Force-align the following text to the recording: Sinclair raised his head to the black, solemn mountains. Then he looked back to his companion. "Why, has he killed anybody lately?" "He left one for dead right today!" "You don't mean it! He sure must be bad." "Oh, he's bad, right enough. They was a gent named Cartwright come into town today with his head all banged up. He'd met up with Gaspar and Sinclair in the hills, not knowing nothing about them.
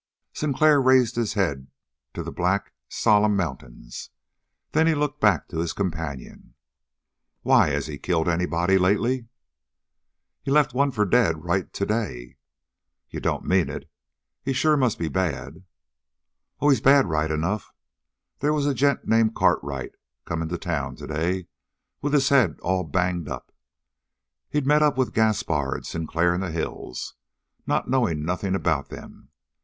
Sinclair 0.33 0.81
raised 0.81 1.15
his 1.15 1.33
head 1.35 1.67
to 2.15 2.23
the 2.23 2.31
black, 2.31 2.73
solemn 2.89 3.35
mountains. 3.35 4.09
Then 4.71 4.87
he 4.87 4.95
looked 4.95 5.21
back 5.21 5.47
to 5.49 5.59
his 5.59 5.73
companion. 5.73 6.55
"Why, 7.43 7.69
has 7.69 7.85
he 7.85 7.99
killed 7.99 8.27
anybody 8.27 8.79
lately?" 8.79 9.27
"He 10.41 10.49
left 10.49 10.73
one 10.73 10.89
for 10.89 11.05
dead 11.05 11.43
right 11.45 11.71
today!" 11.71 12.37
"You 13.11 13.19
don't 13.19 13.45
mean 13.45 13.69
it! 13.69 13.87
He 14.41 14.53
sure 14.53 14.75
must 14.75 14.97
be 14.97 15.07
bad." 15.07 15.65
"Oh, 16.59 16.69
he's 16.69 16.81
bad, 16.81 17.05
right 17.05 17.29
enough. 17.29 17.71
They 18.39 18.49
was 18.49 18.65
a 18.65 18.73
gent 18.73 19.05
named 19.05 19.35
Cartwright 19.35 19.91
come 20.25 20.41
into 20.41 20.57
town 20.57 20.95
today 20.95 21.45
with 22.01 22.13
his 22.13 22.29
head 22.29 22.59
all 22.61 22.83
banged 22.85 23.29
up. 23.29 23.51
He'd 24.49 24.65
met 24.65 24.81
up 24.81 24.97
with 24.97 25.13
Gaspar 25.13 25.75
and 25.75 25.85
Sinclair 25.85 26.33
in 26.33 26.41
the 26.41 26.49
hills, 26.49 27.13
not 27.67 27.87
knowing 27.87 28.25
nothing 28.25 28.55
about 28.55 28.89
them. 28.89 29.29